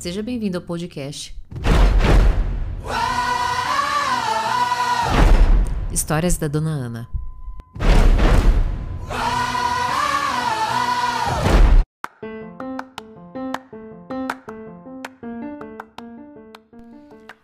[0.00, 1.36] seja bem-vindo ao podcast.
[5.92, 7.08] Histórias da Dona Ana.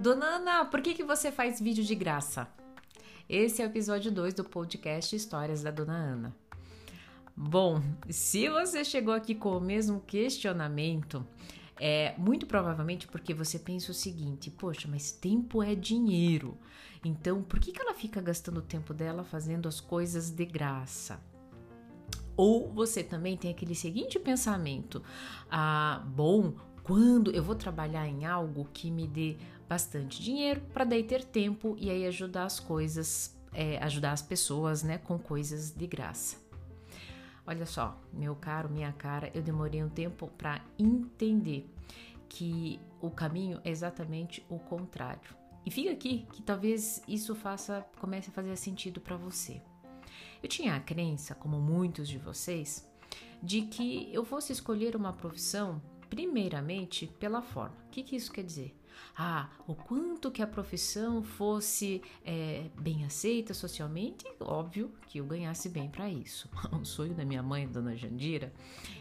[0.00, 2.48] Dona Ana, por que, que você faz vídeo de graça?
[3.28, 6.36] Esse é o episódio 2 do podcast Histórias da Dona Ana.
[7.36, 11.26] Bom, se você chegou aqui com o mesmo questionamento,
[11.80, 16.56] é muito provavelmente porque você pensa o seguinte: poxa, mas tempo é dinheiro.
[17.04, 21.20] Então, por que, que ela fica gastando o tempo dela fazendo as coisas de graça?
[22.36, 25.02] Ou você também tem aquele seguinte pensamento:
[25.50, 29.36] ah, bom, quando eu vou trabalhar em algo que me dê
[29.68, 34.82] bastante dinheiro para daí ter tempo e aí ajudar as coisas, é, ajudar as pessoas,
[34.82, 36.47] né, com coisas de graça.
[37.48, 41.66] Olha só, meu caro, minha cara, eu demorei um tempo para entender
[42.28, 45.34] que o caminho é exatamente o contrário.
[45.64, 49.62] E fica aqui que talvez isso faça, comece a fazer sentido para você.
[50.42, 52.86] Eu tinha a crença, como muitos de vocês,
[53.42, 55.80] de que eu fosse escolher uma profissão
[56.10, 57.76] primeiramente pela forma.
[57.86, 58.78] O que, que isso quer dizer?
[59.16, 65.68] Ah, o quanto que a profissão fosse é, bem aceita socialmente, óbvio que eu ganhasse
[65.68, 66.48] bem para isso.
[66.78, 68.52] O sonho da minha mãe, Dona Jandira,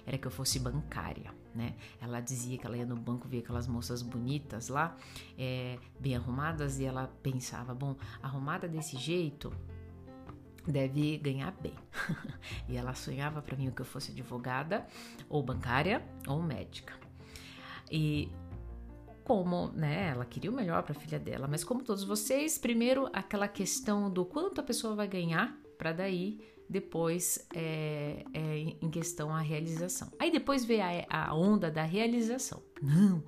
[0.06, 1.76] era que eu fosse bancária, né?
[2.02, 4.98] Ela dizia que ela ia no banco ver aquelas moças bonitas lá,
[5.38, 9.54] é, bem arrumadas, e ela pensava, bom, arrumada desse jeito,
[10.66, 11.76] deve ganhar bem.
[12.68, 14.88] e ela sonhava para mim que eu fosse advogada,
[15.30, 16.94] ou bancária, ou médica.
[17.92, 18.30] E
[19.28, 23.10] como, né, ela queria o melhor para a filha dela, mas como todos vocês, primeiro
[23.12, 29.30] aquela questão do quanto a pessoa vai ganhar para daí depois é, é, em questão
[29.36, 30.10] a realização.
[30.18, 32.64] Aí depois vê a, a, onda da realização.
[32.82, 33.22] Não,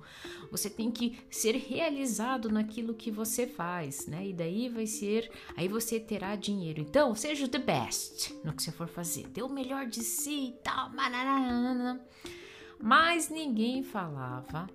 [0.50, 4.28] você tem que ser realizado naquilo que você faz, né?
[4.28, 6.80] E daí vai ser, aí você terá dinheiro.
[6.80, 10.62] Então, seja the best no que você for fazer, dê o melhor de si e
[10.62, 10.90] tal.
[12.78, 14.68] Mas ninguém falava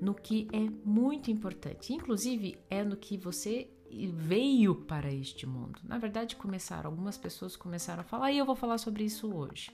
[0.00, 3.70] no que é muito importante, inclusive é no que você
[4.12, 5.80] veio para este mundo.
[5.84, 9.70] Na verdade, começaram, algumas pessoas começaram a falar e eu vou falar sobre isso hoje.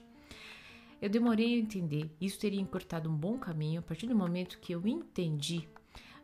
[0.99, 4.73] Eu demorei a entender, isso teria encurtado um bom caminho a partir do momento que
[4.73, 5.67] eu entendi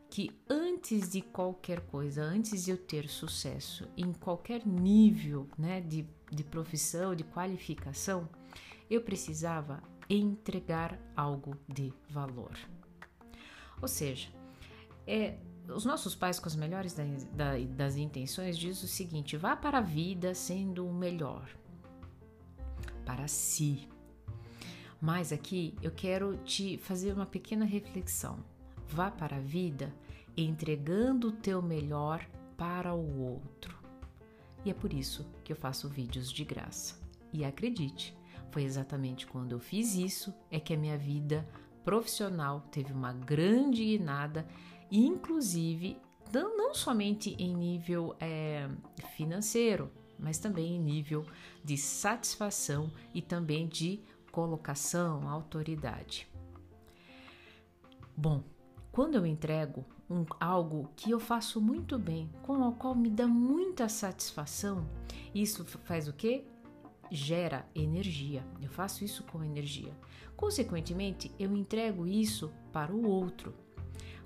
[0.10, 6.06] que antes de qualquer coisa, antes de eu ter sucesso em qualquer nível né, de,
[6.32, 8.30] de profissão, de qualificação,
[8.90, 12.56] eu precisava entregar algo de valor.
[13.84, 14.30] Ou seja,
[15.06, 15.36] é,
[15.68, 19.80] os nossos pais, com as melhores da, da, das intenções, diz o seguinte: vá para
[19.80, 21.50] a vida sendo o melhor
[23.06, 23.90] para si.
[25.02, 28.40] Mas aqui eu quero te fazer uma pequena reflexão.
[28.88, 29.94] Vá para a vida
[30.38, 33.78] entregando o teu melhor para o outro.
[34.64, 36.98] E é por isso que eu faço vídeos de graça.
[37.34, 38.18] E acredite,
[38.50, 41.46] foi exatamente quando eu fiz isso é que a minha vida
[41.84, 44.46] profissional teve uma grande guinada
[44.92, 45.98] inclusive
[46.34, 48.68] não somente em nível é,
[49.16, 51.26] financeiro, mas também em nível
[51.64, 54.00] de satisfação e também de
[54.32, 56.28] colocação, autoridade.
[58.16, 58.44] Bom,
[58.92, 63.28] quando eu entrego um, algo que eu faço muito bem, com o qual me dá
[63.28, 64.88] muita satisfação,
[65.34, 66.46] isso faz o quê?
[67.12, 68.44] Gera energia.
[68.62, 69.96] Eu faço isso com energia.
[70.36, 73.54] Consequentemente, eu entrego isso para o outro.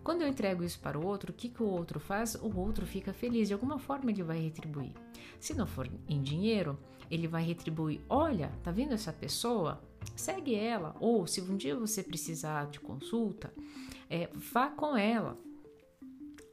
[0.03, 2.35] Quando eu entrego isso para o outro, o que, que o outro faz?
[2.35, 4.93] O outro fica feliz, de alguma forma ele vai retribuir.
[5.38, 6.79] Se não for em dinheiro,
[7.11, 9.81] ele vai retribuir: olha, tá vendo essa pessoa?
[10.15, 10.95] Segue ela.
[11.01, 13.53] Ou se um dia você precisar de consulta,
[14.09, 15.38] é, vá com ela.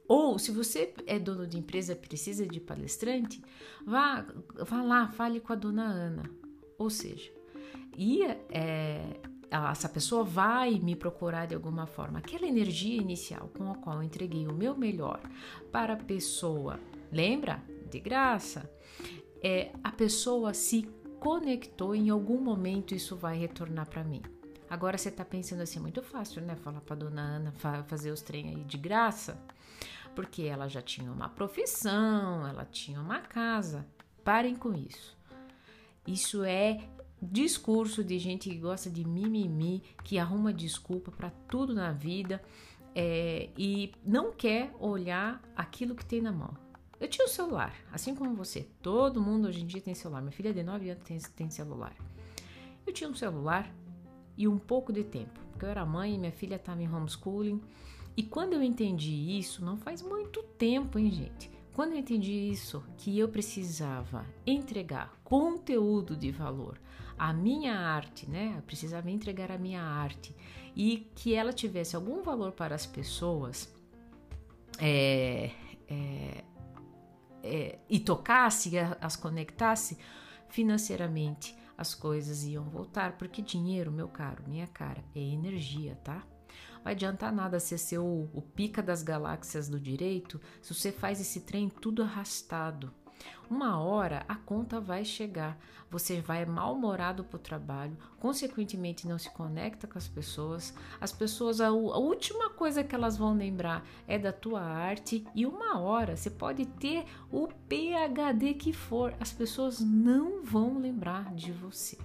[0.07, 3.41] Ou se você é dono de empresa precisa de palestrante,
[3.85, 6.29] vá, vá lá, fale com a dona Ana.
[6.77, 7.31] Ou seja,
[7.97, 9.19] e é,
[9.71, 12.19] essa pessoa vai me procurar de alguma forma.
[12.19, 15.21] Aquela energia inicial com a qual eu entreguei o meu melhor
[15.71, 16.79] para a pessoa,
[17.11, 17.63] lembra?
[17.89, 18.69] De graça.
[19.41, 20.87] É, a pessoa se
[21.19, 24.21] conectou em algum momento isso vai retornar para mim.
[24.69, 26.55] Agora você está pensando assim, muito fácil, né?
[26.55, 27.53] Falar para dona Ana
[27.87, 29.39] fazer os trem aí de graça,
[30.15, 33.85] porque ela já tinha uma profissão, ela tinha uma casa.
[34.23, 35.15] Parem com isso.
[36.07, 36.87] Isso é
[37.21, 42.41] discurso de gente que gosta de mimimi, que arruma desculpa para tudo na vida
[42.95, 46.55] é, e não quer olhar aquilo que tem na mão.
[46.99, 48.69] Eu tinha um celular, assim como você.
[48.81, 50.21] Todo mundo hoje em dia tem celular.
[50.21, 51.93] Minha filha de 9 anos tem, tem celular.
[52.87, 53.69] Eu tinha um celular
[54.37, 55.39] e um pouco de tempo.
[55.51, 57.61] porque eu era mãe e minha filha estava em homeschooling.
[58.17, 61.51] E quando eu entendi isso, não faz muito tempo, hein, gente?
[61.73, 66.79] Quando eu entendi isso, que eu precisava entregar conteúdo de valor,
[67.17, 68.53] a minha arte, né?
[68.57, 70.33] Eu precisava entregar a minha arte
[70.73, 73.73] e que ela tivesse algum valor para as pessoas
[74.79, 75.51] é,
[75.89, 76.43] é,
[77.43, 78.71] é, e tocasse,
[79.01, 79.97] as conectasse
[80.47, 86.23] financeiramente, as coisas iam voltar, porque dinheiro, meu caro, minha cara, é energia, tá?
[86.85, 91.19] Vai adiantar nada você ser o, o pica das galáxias do direito se você faz
[91.19, 92.93] esse trem tudo arrastado.
[93.49, 95.57] Uma hora a conta vai chegar,
[95.89, 100.75] você vai mal-humorado para o trabalho, consequentemente não se conecta com as pessoas.
[101.01, 105.79] As pessoas, a, última coisa que elas vão lembrar é da tua arte, e uma
[105.79, 111.97] hora você pode ter o PhD que for, as pessoas não vão lembrar de você.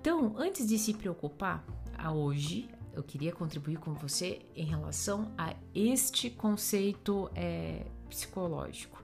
[0.00, 1.64] Então, antes de se preocupar,
[2.12, 9.02] hoje eu queria contribuir com você em relação a este conceito é, psicológico.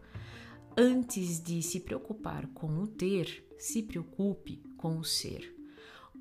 [0.77, 5.55] Antes de se preocupar com o ter, se preocupe com o ser,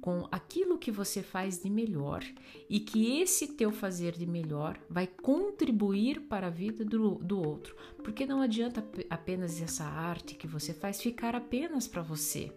[0.02, 2.24] com aquilo que você faz de melhor
[2.70, 7.76] e que esse teu fazer de melhor vai contribuir para a vida do, do outro,
[8.04, 12.52] porque não adianta apenas essa arte que você faz ficar apenas para você.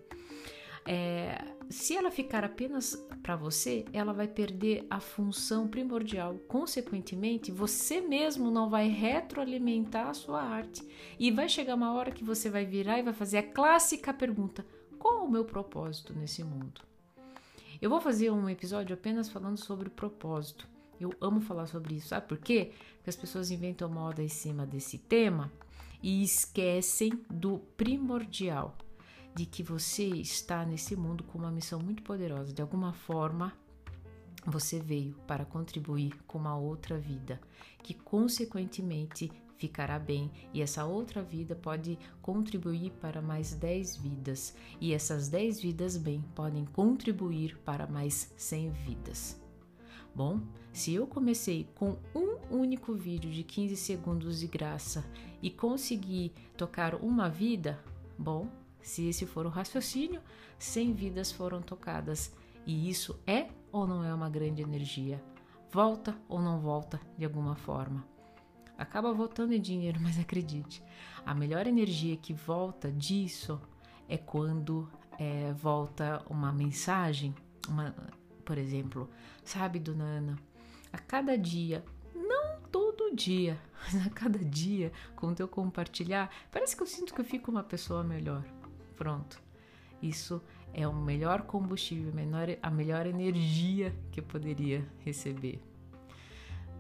[0.84, 6.34] É, se ela ficar apenas para você, ela vai perder a função primordial.
[6.49, 10.87] Consequentemente, você mesmo não vai retroalimentar a sua arte.
[11.19, 14.67] E vai chegar uma hora que você vai virar e vai fazer a clássica pergunta:
[14.99, 16.82] qual o meu propósito nesse mundo?
[17.81, 20.69] Eu vou fazer um episódio apenas falando sobre propósito.
[21.00, 22.08] Eu amo falar sobre isso.
[22.08, 22.73] Sabe por quê?
[22.96, 25.50] Porque as pessoas inventam moda em cima desse tema
[26.00, 28.76] e esquecem do primordial
[29.34, 32.52] de que você está nesse mundo com uma missão muito poderosa.
[32.52, 33.52] De alguma forma,
[34.44, 37.40] você veio para contribuir com uma outra vida,
[37.82, 44.93] que consequentemente ficará bem, e essa outra vida pode contribuir para mais 10 vidas, e
[44.93, 49.40] essas 10 vidas bem podem contribuir para mais 100 vidas.
[50.14, 50.40] Bom,
[50.73, 55.05] se eu comecei com um único vídeo de 15 segundos de graça
[55.40, 57.82] e consegui tocar uma vida,
[58.19, 58.49] bom,
[58.82, 60.20] se esse for o raciocínio,
[60.58, 62.34] 100 vidas foram tocadas.
[62.67, 65.23] E isso é ou não é uma grande energia?
[65.70, 68.06] Volta ou não volta de alguma forma?
[68.76, 70.82] Acaba voltando em dinheiro, mas acredite,
[71.25, 73.61] a melhor energia que volta disso
[74.08, 77.34] é quando é, volta uma mensagem,
[77.69, 77.94] uma,
[78.44, 79.08] por exemplo,
[79.44, 80.38] sabe, dona Ana,
[80.93, 81.84] a cada dia,
[82.14, 87.20] não todo dia, mas a cada dia, quando eu compartilhar, parece que eu sinto que
[87.20, 88.44] eu fico uma pessoa melhor.
[88.97, 89.43] Pronto.
[90.03, 90.43] Isso
[90.75, 92.12] é o melhor combustível,
[92.62, 95.61] a melhor energia que eu poderia receber.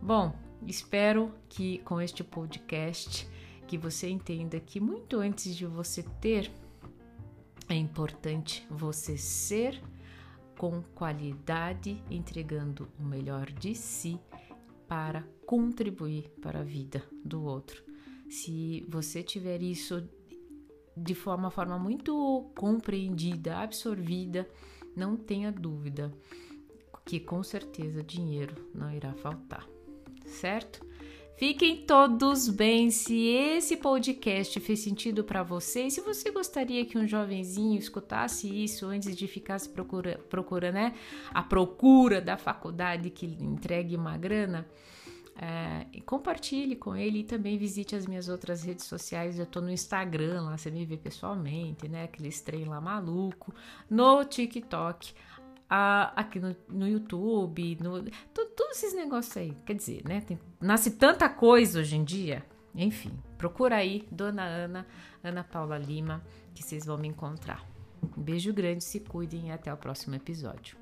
[0.00, 0.34] Bom,
[0.66, 3.28] espero que com este podcast
[3.66, 6.50] que você entenda que muito antes de você ter,
[7.68, 9.80] é importante você ser
[10.58, 14.18] com qualidade, entregando o melhor de si
[14.88, 17.82] para contribuir para a vida do outro.
[18.28, 20.08] Se você tiver isso
[20.96, 24.48] de uma forma muito compreendida, absorvida,
[24.94, 26.12] não tenha dúvida
[27.04, 29.66] que com certeza dinheiro não irá faltar,
[30.24, 30.86] certo?
[31.36, 32.90] Fiquem todos bem.
[32.90, 38.86] Se esse podcast fez sentido para você, se você gostaria que um jovenzinho escutasse isso
[38.86, 40.94] antes de ficar se procura, procura, né?
[41.30, 44.68] A procura da faculdade que entregue uma grana,
[45.36, 49.38] é, compartilhe com ele e também visite as minhas outras redes sociais.
[49.38, 52.04] Eu tô no Instagram, lá você me vê pessoalmente, né?
[52.04, 53.54] Aquele trem lá maluco.
[53.88, 55.14] No TikTok,
[55.68, 59.56] a, aqui no, no YouTube, no, todos esses negócios aí.
[59.64, 60.20] Quer dizer, né?
[60.20, 62.44] Tem, nasce tanta coisa hoje em dia.
[62.74, 64.86] Enfim, procura aí, Dona Ana,
[65.22, 66.22] Ana Paula Lima,
[66.54, 67.66] que vocês vão me encontrar.
[68.02, 70.81] Um beijo grande, se cuidem e até o próximo episódio.